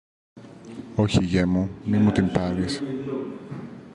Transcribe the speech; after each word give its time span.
Όχι, 0.95 1.23
γιε 1.23 1.45
μου, 1.45 1.69
μη 1.85 1.97
μου 1.97 2.11
την 2.11 2.31
πάρεις 2.31 2.81